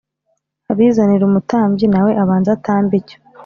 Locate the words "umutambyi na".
1.25-1.99